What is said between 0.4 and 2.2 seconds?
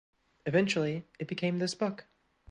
Eventually it became this book.